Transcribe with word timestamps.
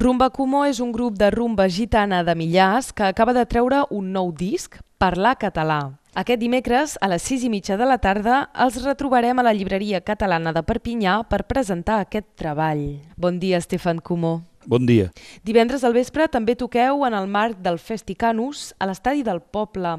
Rumba 0.00 0.30
Comó 0.32 0.62
és 0.64 0.78
un 0.80 0.94
grup 0.96 1.18
de 1.20 1.26
rumba 1.28 1.66
gitana 1.68 2.22
de 2.24 2.32
Millars 2.32 2.86
que 2.96 3.04
acaba 3.04 3.34
de 3.36 3.42
treure 3.44 3.82
un 3.92 4.06
nou 4.14 4.30
disc, 4.32 4.78
Parlar 4.96 5.34
català. 5.36 5.98
Aquest 6.16 6.40
dimecres, 6.40 6.94
a 7.04 7.08
les 7.12 7.26
6 7.28 7.44
i 7.44 7.50
mitja 7.52 7.76
de 7.76 7.84
la 7.84 7.98
tarda, 8.00 8.46
els 8.64 8.78
retrobarem 8.80 9.36
a 9.36 9.44
la 9.44 9.52
llibreria 9.52 10.00
catalana 10.00 10.54
de 10.56 10.62
Perpinyà 10.64 11.18
per 11.28 11.42
presentar 11.44 11.98
aquest 12.00 12.30
treball. 12.40 12.80
Bon 13.20 13.36
dia, 13.36 13.60
Estefan 13.60 14.00
Comó. 14.00 14.40
Bon 14.64 14.88
dia. 14.88 15.10
Divendres 15.44 15.84
al 15.84 15.92
vespre 15.92 16.30
també 16.32 16.56
toqueu 16.56 17.04
en 17.04 17.12
el 17.20 17.28
marc 17.28 17.60
del 17.60 17.76
Festicanus 17.76 18.70
a 18.80 18.88
l'estadi 18.88 19.20
del 19.20 19.44
poble. 19.44 19.98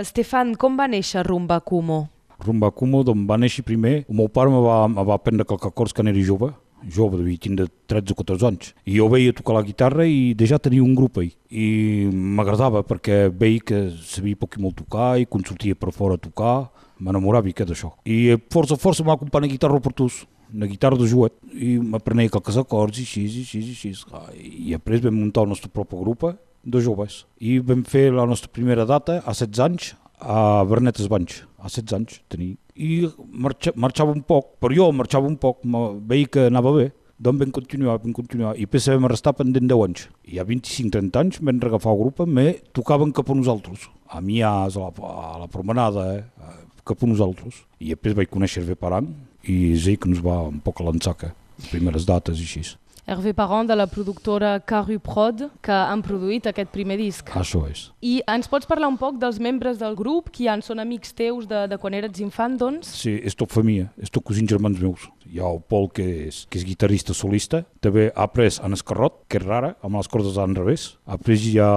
Estefan, 0.00 0.56
com 0.56 0.80
va 0.80 0.88
néixer 0.88 1.28
Rumba 1.28 1.60
Comó? 1.60 2.06
Rumba 2.40 2.72
Comó 2.72 3.04
d'on 3.04 3.28
va 3.28 3.36
néixer 3.36 3.68
primer, 3.68 3.98
el 4.08 4.16
meu 4.16 4.32
pare 4.32 4.48
me 4.48 4.64
va, 4.64 4.86
me 4.88 5.04
va 5.04 5.20
aprendre 5.20 5.44
calcar 5.44 5.76
acords 5.76 5.92
quan 5.92 6.08
era 6.08 6.24
jove, 6.24 6.54
jove, 6.88 7.18
devia 7.20 7.38
tindre 7.38 7.68
13 7.86 8.12
o 8.12 8.18
14 8.18 8.48
anys. 8.48 8.72
I 8.86 8.98
jo 8.98 9.08
veia 9.12 9.34
tocar 9.36 9.56
la 9.58 9.64
guitarra 9.66 10.06
i 10.06 10.34
ja 10.38 10.58
tenia 10.58 10.82
un 10.82 10.94
grup 10.94 11.18
ahí. 11.18 11.32
I 11.50 12.08
m'agradava 12.12 12.82
perquè 12.82 13.28
veia 13.30 13.60
que 13.60 13.82
sabia 14.02 14.36
poc 14.36 14.58
i 14.58 14.62
molt 14.62 14.80
tocar 14.82 15.18
i 15.18 15.26
quan 15.26 15.44
sortia 15.44 15.74
per 15.74 15.92
fora 15.92 16.14
a 16.14 16.22
tocar, 16.22 16.70
m'enamorava 16.98 17.52
que 17.52 17.64
d'això. 17.64 17.92
I 18.04 18.36
força, 18.50 18.76
força 18.76 19.04
m'acompanya 19.04 19.46
a 19.46 19.54
guitarra 19.54 19.80
per 19.80 19.92
tous 19.92 20.24
una 20.52 20.66
guitarra 20.66 20.96
de 20.96 21.08
joet 21.08 21.32
i 21.54 21.78
m'aprenia 21.80 22.30
qualques 22.30 22.58
acords 22.60 22.98
i 23.00 23.06
així, 23.06 23.24
i 23.24 23.42
així, 23.42 23.60
i 23.60 23.72
així. 23.72 23.92
I 24.36 24.74
després 24.76 25.02
vam 25.04 25.16
muntar 25.16 25.46
el 25.46 25.52
nostre 25.54 25.70
propi 25.72 25.96
grup 25.96 26.26
de 26.62 26.82
joves 26.84 27.24
i 27.40 27.58
vam 27.58 27.82
fer 27.88 28.10
la 28.14 28.26
nostra 28.28 28.52
primera 28.52 28.84
data 28.86 29.20
a 29.24 29.34
16 29.34 29.64
anys 29.64 29.94
a 30.20 30.62
Bernetes 30.68 31.08
Banys, 31.10 31.42
a 31.58 31.68
16 31.68 31.96
anys 31.98 32.20
tenia. 32.30 32.56
I 32.76 33.04
marxa, 33.28 33.72
marxava 33.76 34.14
un 34.14 34.22
poc, 34.24 34.56
però 34.62 34.74
jo 34.74 34.88
marxava 34.96 35.28
un 35.28 35.36
poc, 35.40 35.60
veia 36.08 36.28
que 36.32 36.46
anava 36.48 36.72
bé, 36.76 36.86
doncs 37.22 37.42
vam 37.44 37.52
continuar, 37.54 37.98
vam 38.02 38.14
continuar, 38.16 38.54
i 38.56 38.64
després 38.64 38.96
vam 38.96 39.10
restar 39.12 39.34
pendent 39.38 39.68
10 39.68 39.84
anys. 39.86 40.06
I 40.24 40.40
a 40.40 40.46
25-30 40.48 41.20
anys 41.20 41.42
vam 41.44 41.60
regafar 41.62 41.92
el 41.92 42.00
grup, 42.00 42.22
me 42.26 42.46
tocaven 42.74 43.12
cap 43.12 43.30
a 43.30 43.36
nosaltres, 43.36 43.86
a 44.08 44.22
Mias, 44.24 44.76
a 44.76 44.88
la, 44.88 45.12
a 45.12 45.38
la 45.44 45.50
promenada, 45.52 46.06
eh, 46.18 46.54
cap 46.88 47.02
a 47.02 47.10
nosaltres. 47.10 47.62
I 47.78 47.92
després 47.94 48.16
vaig 48.18 48.32
conèixer 48.32 48.64
Hervé 48.64 48.78
Parang, 48.80 49.12
i 49.44 49.74
és 49.76 49.86
ell 49.90 50.00
que 50.00 50.10
ens 50.10 50.22
va 50.24 50.40
un 50.48 50.58
poc 50.64 50.80
a 50.80 50.88
l'ensaca, 50.88 51.34
primeres 51.70 52.08
dates 52.08 52.40
i 52.40 52.48
així. 52.48 52.64
Hervé 53.04 53.32
Parent, 53.34 53.66
de 53.66 53.74
la 53.74 53.88
productora 53.90 54.60
Caru 54.60 55.00
Prod, 55.02 55.40
que 55.60 55.74
han 55.74 56.04
produït 56.06 56.46
aquest 56.46 56.70
primer 56.70 56.96
disc. 57.00 57.32
Això 57.34 57.64
és. 57.66 57.88
I 57.98 58.20
ens 58.30 58.46
pots 58.50 58.68
parlar 58.70 58.92
un 58.92 58.98
poc 59.00 59.18
dels 59.18 59.40
membres 59.42 59.80
del 59.80 59.96
grup, 59.98 60.30
qui 60.30 60.46
han, 60.46 60.62
són 60.62 60.78
amics 60.78 61.16
teus 61.18 61.48
de, 61.50 61.64
de 61.66 61.78
quan 61.82 61.96
eres 61.98 62.20
infant, 62.22 62.54
doncs? 62.60 62.92
Sí, 63.02 63.16
és 63.18 63.34
tot 63.38 63.50
família, 63.50 63.88
és 63.98 64.12
tot 64.12 64.22
cosins 64.28 64.50
germans 64.50 64.78
meus. 64.78 65.08
Hi 65.26 65.42
ha 65.42 65.50
el 65.50 65.58
Pol, 65.66 65.88
que 65.90 66.06
és, 66.28 66.44
que 66.46 66.60
és 66.60 66.66
guitarrista 66.68 67.16
solista, 67.16 67.64
també 67.82 68.06
ha 68.12 68.28
après 68.28 68.60
en 68.62 68.78
Escarrot, 68.78 69.24
que 69.26 69.42
és 69.42 69.46
rara, 69.48 69.74
amb 69.82 69.98
les 69.98 70.10
cordes 70.12 70.38
al 70.38 70.54
revés. 70.54 70.92
Après 71.10 71.42
hi 71.42 71.56
ha 71.58 71.72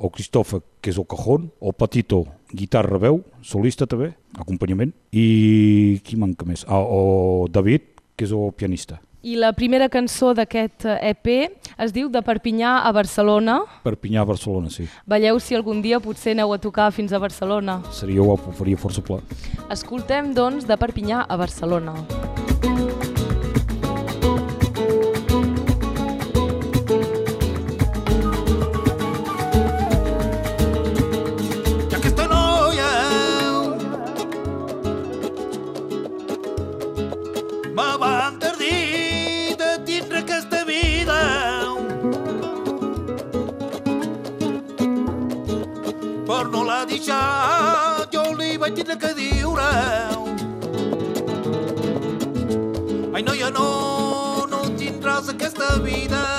el 0.00 0.14
Cristofa, 0.16 0.62
que 0.80 0.94
és 0.94 0.98
el 1.00 1.08
cajón, 1.10 1.50
el 1.60 1.76
Patito, 1.76 2.24
guitarra 2.56 2.98
veu, 3.02 3.20
solista 3.44 3.84
també, 3.86 4.14
acompanyament, 4.40 4.96
i 5.12 6.00
qui 6.06 6.16
manca 6.16 6.48
més? 6.48 6.64
Ah, 6.66 6.80
o 6.80 7.46
David, 7.52 7.92
que 8.16 8.24
és 8.24 8.32
el 8.32 8.52
pianista. 8.56 9.02
I 9.22 9.36
la 9.36 9.52
primera 9.52 9.90
cançó 9.92 10.30
d'aquest 10.32 10.86
EP 10.88 11.28
es 11.76 11.92
diu 11.92 12.08
De 12.08 12.22
Perpinyà 12.24 12.78
a 12.88 12.92
Barcelona. 12.96 13.58
Perpinyà 13.84 14.22
a 14.24 14.28
Barcelona, 14.28 14.72
sí. 14.72 14.88
Veieu 15.04 15.40
si 15.44 15.58
algun 15.58 15.82
dia 15.84 16.00
potser 16.00 16.32
aneu 16.32 16.54
a 16.56 16.58
tocar 16.58 16.88
fins 16.96 17.12
a 17.12 17.20
Barcelona. 17.20 17.82
Seria 17.92 18.24
guapo, 18.24 18.52
faria 18.56 18.80
força 18.80 19.04
pla. 19.04 19.20
Escoltem, 19.68 20.32
doncs, 20.32 20.64
De 20.64 20.76
Perpinyà 20.80 21.26
a 21.28 21.36
Barcelona. 21.36 21.98
per 22.00 22.49
vida. 55.90 56.29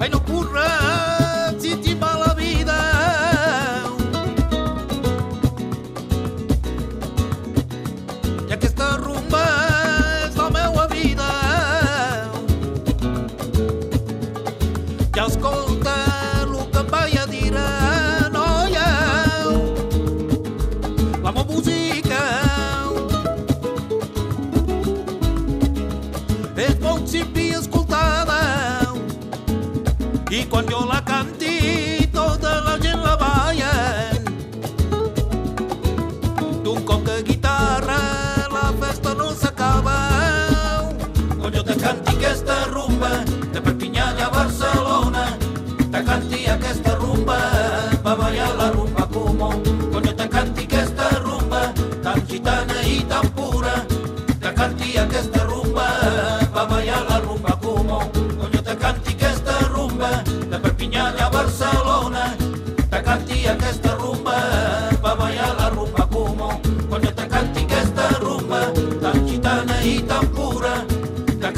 Ai, 0.00 0.08
no 0.08 0.20
corre, 0.22 0.68
si 1.58 1.74
t'hi 1.82 1.94
va 1.98 2.12
la 2.20 2.32
vida. 2.34 2.76
I 8.48 8.52
aquesta 8.56 8.92
rumba 9.02 9.42
és 10.28 10.36
la 10.38 10.48
meua 10.54 10.86
vida. 10.92 11.30
Ja 15.16 15.26
escolta 15.26 15.96
el 16.44 16.54
que 16.70 16.84
em 16.84 16.92
vaig 16.94 17.18
a 17.18 17.26
dir, 17.32 17.50
noia. 18.36 18.86
La 21.24 21.32
meva 21.32 21.44
música 21.50 22.22
és 26.68 26.78
molt 26.86 27.10
simple 27.10 27.37
quan 30.50 30.66
jo 30.70 30.80
la 30.86 31.00
canti 31.04 32.08
tota 32.12 32.52
la 32.66 32.78
gent 32.80 33.02
la 33.02 33.14
ballen. 33.16 34.24
D'un 36.64 36.80
cop 36.84 37.04
de 37.04 37.22
guitarra 37.22 37.98
la 38.52 38.72
festa 38.80 39.14
no 39.14 39.28
s'acaba. 39.34 39.98
Quan 41.40 41.52
jo 41.52 41.62
te 41.62 41.76
canti 41.76 42.16
aquesta 42.16 42.64
rumba 42.72 43.12
de 43.52 43.60
Perpinyà 43.60 44.10
a 44.26 44.30
Barcelona 44.30 45.28
te 45.92 46.04
canti 46.04 46.44
aquesta 46.56 46.96
rumba 46.96 47.38
va 48.04 48.14
ballar 48.14 48.52
la 48.56 48.68
rumba 48.70 48.77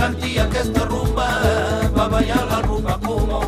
canti 0.01 0.39
aquesta 0.41 0.85
rumba, 0.89 1.27
va 1.93 2.09
ballar 2.09 2.45
la 2.49 2.61
rumba 2.65 2.95
como. 3.05 3.41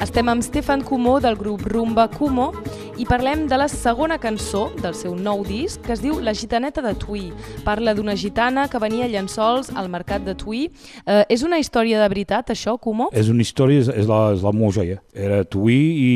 Estem 0.00 0.30
amb 0.32 0.42
Stefan 0.46 0.80
Comó 0.80 1.18
del 1.20 1.36
grup 1.36 1.66
Rumba 1.68 2.08
Comó 2.08 2.52
i 2.94 3.04
parlem 3.08 3.48
de 3.50 3.56
la 3.58 3.66
segona 3.66 4.20
cançó 4.22 4.68
del 4.78 4.94
seu 4.94 5.16
nou 5.18 5.42
disc 5.46 5.82
que 5.82 5.94
es 5.96 6.02
diu 6.02 6.20
La 6.22 6.34
gitaneta 6.36 6.82
de 6.84 6.92
Tui. 6.94 7.24
Parla 7.66 7.94
d'una 7.96 8.14
gitana 8.14 8.68
que 8.70 8.78
venia 8.78 9.08
llençols 9.10 9.72
al 9.74 9.90
mercat 9.90 10.22
de 10.22 10.36
Tui. 10.38 10.68
Eh, 11.02 11.24
és 11.28 11.42
una 11.42 11.58
història 11.58 11.98
de 12.02 12.08
veritat, 12.12 12.52
això, 12.54 12.76
Comó? 12.78 13.08
És 13.10 13.30
una 13.32 13.42
història, 13.42 13.82
és, 13.82 13.90
és, 13.90 14.06
la, 14.06 14.20
és 14.36 14.46
la 14.46 14.54
meva 14.54 14.70
joia. 14.76 15.00
Era 15.10 15.42
tuí 15.42 15.80
i 16.04 16.14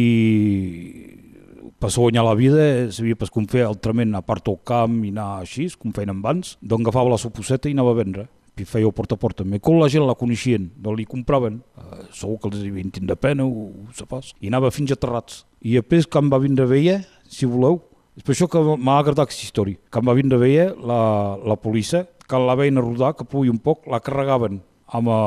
per 1.78 1.90
guanyar 1.94 2.24
la 2.26 2.38
vida 2.38 2.90
sabia 2.94 3.18
pas 3.18 3.30
com 3.30 3.46
fer 3.46 3.66
altrament, 3.66 4.14
a 4.14 4.22
part 4.22 4.46
del 4.46 4.58
camp 4.66 5.02
i 5.02 5.12
anar 5.14 5.30
així, 5.42 5.68
com 5.78 5.94
feien 5.94 6.14
abans, 6.14 6.56
doncs 6.62 6.86
agafava 6.86 7.14
la 7.14 7.22
suposeta 7.22 7.70
i 7.70 7.74
anava 7.74 7.94
a 7.94 8.02
vendre 8.02 8.28
feia 8.66 8.90
porta 8.94 9.14
a 9.14 9.20
porta. 9.20 9.44
Me 9.44 9.60
com 9.62 9.78
la 9.78 9.90
gent 9.92 10.06
la 10.06 10.16
coneixien, 10.18 10.70
doncs 10.76 10.98
li 10.98 11.06
compraven. 11.06 11.60
Uh, 11.78 12.06
segur 12.14 12.38
que 12.42 12.50
els 12.50 12.64
havien 12.64 12.90
de 12.90 13.16
pena 13.16 13.46
o, 13.46 13.68
o 13.70 13.94
sapàs. 13.94 14.32
I 14.40 14.50
anava 14.50 14.72
fins 14.74 14.94
a 14.94 14.98
Terrats. 14.98 15.44
I 15.62 15.78
després, 15.78 16.06
quan 16.06 16.30
va 16.32 16.40
vindre 16.42 16.66
veia, 16.70 17.02
si 17.28 17.46
voleu, 17.46 17.82
és 18.18 18.24
per 18.26 18.34
això 18.34 18.48
que 18.50 18.62
m'ha 18.62 18.98
agradat 18.98 19.28
aquesta 19.28 19.46
història. 19.46 19.78
Quan 19.94 20.06
va 20.08 20.16
vindre 20.18 20.40
veia, 20.42 20.72
la, 20.74 21.02
la 21.38 21.58
policia, 21.60 22.06
que 22.28 22.40
la 22.42 22.56
veien 22.58 22.80
a 22.80 22.84
rodar, 22.84 23.14
que 23.14 23.26
pugui 23.28 23.52
un 23.52 23.60
poc, 23.62 23.86
la 23.90 24.02
carregaven 24.04 24.58
amb, 24.88 25.10
a, 25.12 25.20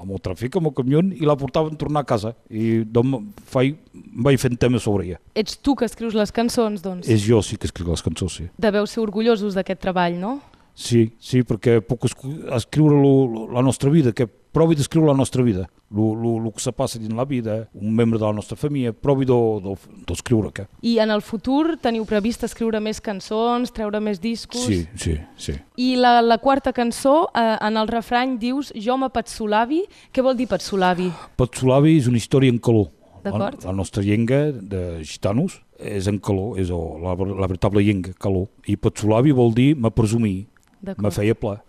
amb 0.00 0.14
el 0.14 0.22
tràfic, 0.22 0.56
amb 0.56 0.70
el 0.70 0.74
camió, 0.76 1.02
i 1.02 1.26
la 1.26 1.36
portaven 1.38 1.74
a 1.74 1.80
tornar 1.80 2.04
a 2.04 2.08
casa. 2.08 2.32
I 2.48 2.82
doncs 2.86 3.44
faig, 3.50 3.76
vaig 4.24 4.40
fent 4.42 4.58
tema 4.60 4.80
sobre 4.82 5.08
ella. 5.08 5.20
Ets 5.38 5.58
tu 5.60 5.74
que 5.78 5.88
escrius 5.88 6.16
les 6.18 6.32
cançons, 6.34 6.82
doncs? 6.84 7.10
És 7.10 7.24
jo 7.26 7.42
sí 7.44 7.58
que 7.58 7.68
escric 7.70 7.90
les 7.90 8.04
cançons, 8.06 8.40
sí. 8.40 8.48
Deveu 8.60 8.88
ser 8.90 9.02
orgullosos 9.02 9.58
d'aquest 9.58 9.82
treball, 9.82 10.18
no? 10.20 10.38
Sí, 10.74 11.10
sí, 11.20 11.42
perquè 11.46 11.80
puc 11.84 12.06
escriure 12.08 12.96
lo, 12.96 13.48
la 13.52 13.62
nostra 13.62 13.90
vida, 13.90 14.12
que 14.12 14.28
provi 14.50 14.74
d'escriure 14.74 15.06
la 15.06 15.16
nostra 15.16 15.42
vida, 15.42 15.68
el 15.90 16.52
que 16.52 16.60
se 16.62 16.72
passa 16.72 16.98
dins 16.98 17.14
la 17.14 17.24
vida, 17.24 17.68
un 17.74 17.94
membre 17.94 18.18
de 18.18 18.24
la 18.24 18.32
nostra 18.32 18.56
família, 18.56 18.92
provi 18.92 19.26
d'escriure. 19.26 20.50
De, 20.54 20.62
de, 20.62 20.68
I 20.82 20.98
en 21.02 21.10
el 21.10 21.22
futur 21.22 21.76
teniu 21.82 22.04
previst 22.06 22.44
escriure 22.46 22.80
més 22.80 23.00
cançons, 23.00 23.70
treure 23.74 24.00
més 24.00 24.20
discos? 24.20 24.62
Sí, 24.66 24.84
sí, 24.96 25.16
sí. 25.36 25.56
I 25.76 25.94
la, 25.96 26.20
la 26.22 26.38
quarta 26.38 26.72
cançó, 26.72 27.30
eh, 27.34 27.56
en 27.60 27.76
el 27.80 27.90
refrany 27.90 28.38
dius 28.38 28.72
Jo 28.74 28.98
me 28.98 29.10
Patsulavi. 29.10 29.84
Què 30.12 30.22
vol 30.22 30.38
dir 30.38 30.48
Patsulavi? 30.50 31.10
Patsulavi 31.38 31.98
és 31.98 32.10
una 32.10 32.18
història 32.18 32.50
en 32.50 32.58
calor. 32.62 32.90
La, 33.24 33.50
la 33.52 33.72
nostra 33.76 34.00
llengua 34.02 34.46
de 34.48 35.02
gitanos 35.04 35.58
és 35.76 36.06
en 36.08 36.16
calor, 36.22 36.56
és 36.60 36.70
la, 36.72 37.12
la 37.12 37.48
veritable 37.48 37.82
llengua, 37.84 38.14
calor. 38.18 38.48
I 38.66 38.78
Patsulavi 38.80 39.34
vol 39.36 39.52
dir 39.56 39.74
me 39.76 39.90
presumir, 39.92 40.46
me 40.80 41.10
feia 41.10 41.34
pla. 41.34 41.60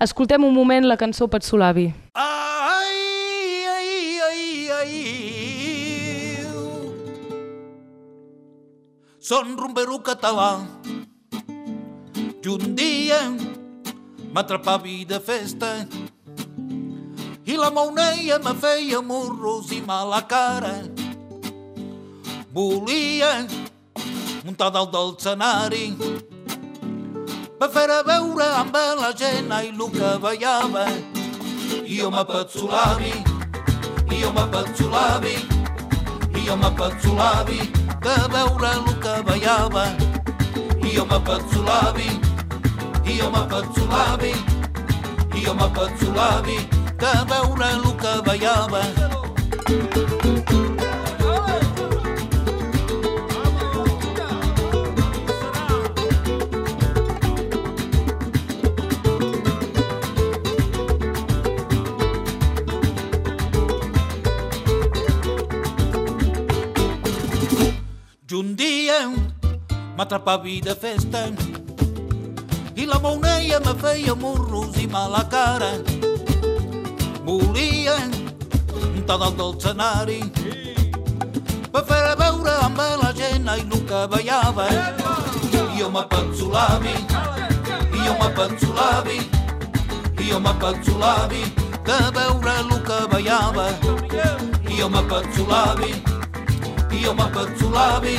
Escoltem 0.00 0.44
un 0.44 0.54
moment 0.54 0.86
la 0.86 0.96
cançó 0.96 1.28
Patsulavi. 1.28 1.92
Ai, 2.14 2.98
ai, 3.74 4.20
ai, 4.28 4.70
ai, 4.78 4.94
Son 9.20 9.56
rumbero 9.56 9.98
català 10.00 10.60
i 12.42 12.48
un 12.48 12.74
dia 12.74 13.18
m'atrapava 14.32 14.94
de 15.04 15.18
festa 15.20 15.86
i 17.44 17.56
la 17.56 17.70
mauneia 17.70 18.38
me 18.38 18.54
feia 18.54 19.02
morros 19.02 19.72
i 19.72 19.82
mala 19.84 20.22
cara. 20.28 20.84
Volia 22.52 23.46
muntar 24.44 24.70
dalt 24.72 24.92
del 24.92 25.12
escenari 25.16 25.92
va 27.60 27.68
fer 27.74 27.88
a 27.90 28.02
veure 28.06 28.46
amb 28.60 28.76
la 29.00 29.08
gent 29.20 29.50
i 29.52 29.70
el 29.70 29.80
que 29.94 30.10
veiava. 30.22 30.84
I 31.84 31.96
jo 31.98 32.10
m'apatzolavi, 32.14 33.12
i 34.14 34.20
jo 34.22 34.30
m'apatzolavi, 34.36 35.34
i 36.38 36.44
jo 36.46 36.56
m'apatzolavi, 36.62 37.58
de 38.06 38.16
veure 38.34 38.70
el 38.78 38.86
que 39.02 39.16
veiava. 39.30 39.86
I 40.86 40.94
jo 40.94 41.06
m'apatzolavi, 41.10 42.08
i 43.04 43.18
jo 43.18 43.30
m'apatzolavi, 43.34 44.32
i 45.34 45.44
jo 45.44 45.58
m'apatzolavi, 45.58 46.58
de 47.02 47.14
veure 47.34 47.74
el 47.74 47.92
que 48.04 48.18
veiava. 68.28 68.38
un 68.38 68.54
dia 68.56 69.08
m'atrapava 69.96 70.60
de 70.62 70.74
festa 70.74 71.30
i 72.76 72.86
la 72.86 72.98
mauneia 72.98 73.60
me 73.60 73.74
feia 73.80 74.14
morros 74.14 74.76
i 74.76 74.86
mala 74.86 75.24
cara. 75.30 75.72
Volia 77.24 77.96
muntar 78.94 79.18
dalt 79.18 79.36
del 79.36 79.56
escenari 79.56 80.20
per 81.72 81.84
fer 81.84 82.04
a 82.10 82.14
veure 82.16 82.52
amb 82.62 82.78
la 83.02 83.12
gent 83.12 83.48
i 83.48 83.60
el 83.60 83.86
que 83.86 84.06
veiava. 84.12 84.68
I 85.52 85.80
jo 85.80 85.90
m'apatzolavi, 85.90 86.94
i 87.94 87.98
jo 88.04 88.14
m'apatzolavi, 88.20 89.18
i 90.18 90.30
jo 90.30 90.40
m'apatzolavi 90.40 91.42
de 91.86 91.98
veure 92.14 92.54
el 92.60 92.70
que 92.82 93.00
veiava. 93.12 93.68
I 94.68 94.80
jo 94.80 94.88
m'apatzolavi, 94.88 96.17
i 96.92 97.04
jo 97.04 97.14
m'apatzolavi, 97.14 98.16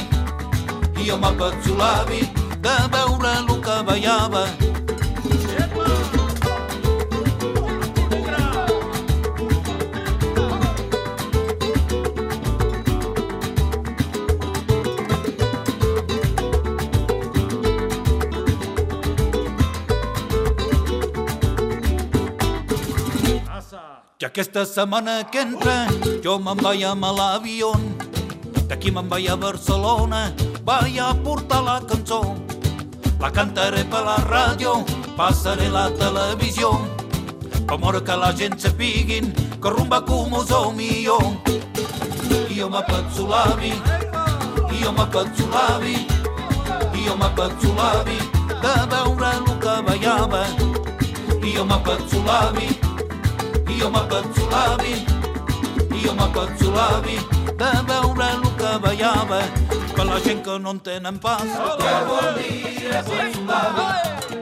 i 1.00 1.10
jo 1.10 1.18
m'apatzolavi 1.18 2.21
de 2.63 2.75
veure 2.94 3.31
el 3.39 3.48
que. 3.66 4.44
I 24.21 24.25
aquesta 24.25 24.66
setmana 24.68 25.24
que 25.31 25.39
entra 25.39 25.88
jo 26.24 26.33
me'n 26.44 26.60
vaig 26.60 26.83
amb 26.83 27.07
l'avió 27.16 27.71
D'aquí 28.80 28.94
me'n 28.95 29.09
vaig 29.12 29.26
a 29.28 29.36
Barcelona, 29.36 30.19
vaig 30.64 31.00
a 31.04 31.09
portar 31.24 31.59
la 31.66 31.81
cançó. 31.83 32.19
La 33.19 33.28
cantaré 33.30 33.81
per 33.92 34.06
la 34.06 34.14
ràdio, 34.24 34.86
passaré 35.18 35.66
la 35.68 35.90
televisió. 36.00 36.69
Com 37.68 37.83
hora 37.83 38.00
que 38.00 38.16
la 38.16 38.30
gent 38.31 38.56
sapiguin 38.56 39.33
que 39.36 39.69
rumba 39.69 40.00
com 40.07 40.31
el 40.40 40.71
millor. 40.78 41.26
I 42.48 42.56
jo 42.56 42.69
m'apatzolavi, 42.71 43.74
i 44.71 44.80
jo 44.80 44.94
m'apatzolavi, 44.95 45.95
i 46.95 47.04
jo 47.04 47.16
m'apatzolavi 47.19 48.19
de 48.64 48.76
veure 48.94 49.33
el 49.40 49.50
que 49.66 49.74
veiava. 49.90 50.45
I 51.44 51.52
jo 51.57 51.66
m'apatzolavi, 51.66 52.69
i 53.68 53.81
jo 53.81 53.92
m'apatzolavi, 53.92 54.95
i 55.92 56.06
jo 56.06 56.16
m'apatzolavi 56.16 57.38
de 57.59 57.71
veure 57.87 58.28
el 58.35 58.44
que 58.59 58.69
veiava 58.83 59.39
per 59.95 60.06
la 60.07 60.19
gent 60.23 60.44
que 60.45 60.56
no 60.63 60.71
en 60.75 60.80
tenen 60.85 61.18
pas. 61.19 61.49
Què 61.81 61.95
vol 62.07 62.30
dir 62.37 62.94
Patsulavi? 63.09 63.87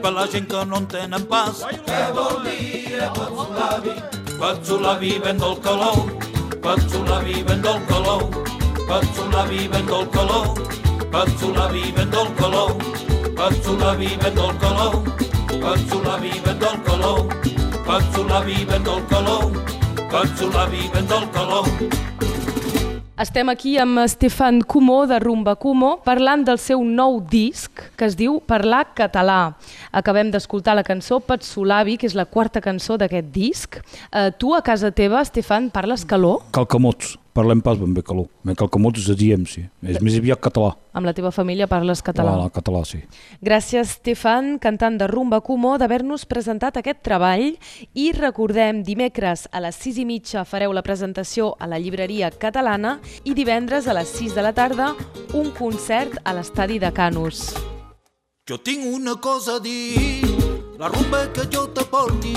Per 0.04 0.12
la 0.14 0.26
gent 0.34 0.46
que 0.52 0.60
no 0.70 0.78
en 0.82 0.86
tenen 0.92 1.24
pas. 1.32 1.64
Què 1.88 2.04
vol 2.14 2.38
dir 2.46 3.10
Patsulavi? 3.16 3.96
Patsulavi 4.38 5.10
ven 5.24 5.38
del 5.42 5.56
calor, 5.64 5.98
Patsulavi 6.62 7.42
ven 7.48 7.62
del 7.62 7.80
calor, 7.88 8.22
Patsulavi 8.88 9.66
ven 9.72 9.86
del 9.90 10.08
calor, 10.14 10.46
Patsulavi 11.10 11.90
ven 11.96 12.10
del 12.14 12.30
calor, 12.38 12.78
Patsulavi 13.40 14.16
ven 14.22 14.34
del 14.38 14.58
calor, 14.62 15.02
Patsulavi 15.60 16.34
ven 16.46 16.58
del 16.60 16.82
calor, 16.86 17.26
Patsulavi 17.88 18.64
ven 18.64 18.84
del 18.84 19.06
calor, 19.10 19.50
Patsulavi 20.12 20.90
ven 20.94 21.08
del 21.08 21.30
calor. 21.32 21.97
Estem 23.18 23.48
aquí 23.50 23.72
amb 23.82 23.98
Stefan 24.06 24.60
Comó 24.62 25.00
de 25.10 25.16
Rumba 25.18 25.56
Comó 25.58 25.96
parlant 26.06 26.44
del 26.46 26.60
seu 26.62 26.84
nou 26.86 27.16
disc 27.18 27.82
que 27.98 28.06
es 28.06 28.14
diu 28.14 28.36
Parlar 28.46 28.84
català. 28.94 29.56
Acabem 29.90 30.30
d'escoltar 30.30 30.76
la 30.78 30.84
cançó 30.86 31.18
Patsolavi, 31.18 31.96
que 31.98 32.06
és 32.06 32.14
la 32.14 32.28
quarta 32.30 32.62
cançó 32.62 32.94
d'aquest 32.94 33.32
disc. 33.34 33.80
Eh, 34.12 34.30
tu 34.38 34.54
a 34.54 34.62
casa 34.62 34.92
teva, 34.94 35.24
Stefan, 35.26 35.66
parles 35.74 36.06
caló? 36.06 36.36
Calcamots. 36.54 37.16
Parlem 37.38 37.62
pas 37.62 37.78
ben 37.78 37.94
bé 37.94 38.02
calor. 38.02 38.26
Ben 38.42 38.58
cal 38.58 38.70
que 38.72 38.80
molts 38.82 39.06
ho 39.08 39.14
diem, 39.18 39.46
sí. 39.46 39.62
És 39.86 40.00
més 40.02 40.18
aviat 40.18 40.42
català. 40.42 40.74
Amb 40.98 41.06
la 41.06 41.14
teva 41.14 41.30
família 41.34 41.68
parles 41.70 42.02
català. 42.02 42.34
Voilà, 42.34 42.50
català, 42.50 42.82
sí. 42.88 43.00
Gràcies, 43.44 43.94
Stefan, 44.00 44.56
cantant 44.62 44.98
de 44.98 45.06
Rumba 45.10 45.40
Comó, 45.46 45.76
d'haver-nos 45.78 46.26
presentat 46.26 46.80
aquest 46.80 47.04
treball 47.06 47.52
i 47.94 48.10
recordem, 48.16 48.82
dimecres 48.86 49.46
a 49.52 49.62
les 49.62 49.78
6 49.78 50.02
i 50.02 50.06
mitja 50.08 50.44
fareu 50.48 50.74
la 50.74 50.82
presentació 50.82 51.52
a 51.58 51.70
la 51.70 51.78
llibreria 51.78 52.32
catalana 52.34 52.98
i 53.24 53.36
divendres 53.38 53.86
a 53.86 53.94
les 53.96 54.10
6 54.18 54.34
de 54.34 54.44
la 54.44 54.54
tarda 54.56 54.92
un 55.38 55.52
concert 55.54 56.18
a 56.24 56.34
l'estadi 56.34 56.80
de 56.82 56.90
Canus. 56.94 57.52
Jo 58.48 58.56
tinc 58.64 58.86
una 58.88 59.14
cosa 59.20 59.58
a 59.58 59.60
dir, 59.60 60.24
la 60.80 60.88
rumba 60.88 61.26
que 61.36 61.44
jo 61.52 61.66
te 61.68 61.84
porti, 61.84 62.32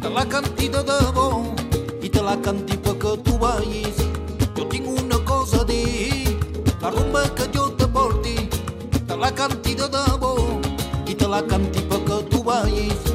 te 0.00 0.08
la 0.08 0.24
canti 0.24 0.70
de 0.72 0.82
debò 0.88 1.28
i 2.00 2.08
te 2.08 2.22
la 2.24 2.36
canti 2.40 2.76
perquè 2.80 3.16
tu 3.24 3.36
vagis. 3.40 4.03
La 6.84 6.90
rumba 6.90 7.22
que 7.34 7.44
jo 7.54 7.70
te 7.78 7.86
porti, 7.86 8.34
te 9.08 9.16
la 9.16 9.30
canti 9.32 9.74
de 9.74 9.86
debò 9.88 10.34
i 11.06 11.14
te 11.14 11.26
la 11.26 11.40
canti 11.40 11.80
perquè 11.88 12.18
tu 12.28 12.42
vagis. 12.44 13.08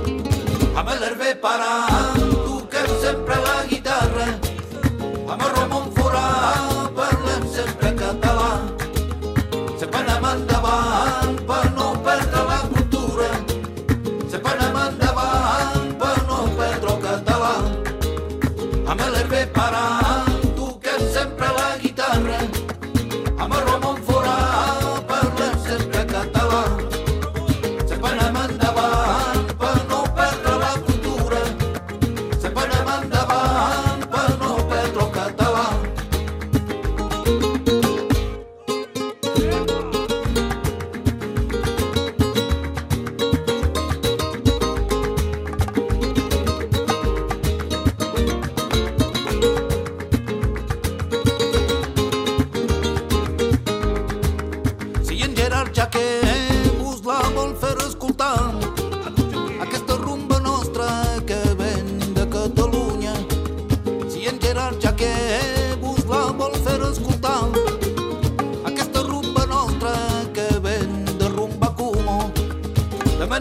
Amb 0.73 0.89
l'herbe 1.01 1.35
parant, 1.43 2.28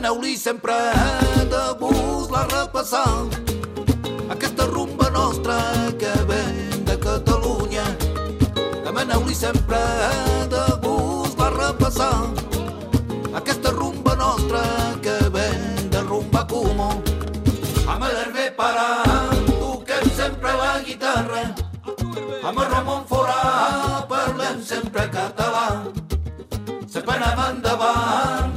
demaneu-li 0.08 0.38
sempre 0.38 0.72
de 1.52 1.64
vos 1.78 2.30
la 2.30 2.46
repassar 2.48 3.28
aquesta 4.30 4.64
rumba 4.64 5.10
nostra 5.10 5.58
que 6.00 6.12
ven 6.24 6.84
de 6.88 6.96
Catalunya 6.96 7.84
demaneu-li 8.86 9.34
sempre 9.34 9.76
de 10.48 10.64
vos 10.80 11.36
la 11.36 11.50
repassar 11.50 12.24
aquesta 13.34 13.68
rumba 13.70 14.16
nostra 14.16 14.64
que 15.02 15.18
ven 15.28 15.90
de 15.92 16.00
rumba 16.00 16.46
comú 16.48 16.88
amb 17.84 18.08
l'herbe 18.08 18.48
parant 18.56 19.44
toquem 19.44 20.08
sempre 20.16 20.56
la 20.56 20.72
guitarra. 20.88 21.44
Amb 22.48 22.58
el 22.60 22.68
Ramon 22.72 23.04
Forà 23.08 24.04
parlem 24.08 24.60
sempre 24.64 25.08
català. 25.12 25.68
Sempre 26.88 27.16
anem 27.16 27.44
endavant 27.48 28.47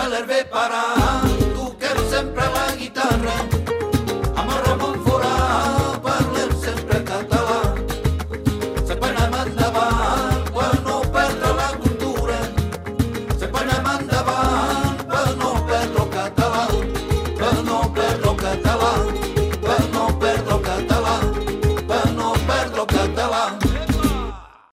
mlr 0.00 0.28
ve 0.28 0.44
para 0.44 0.89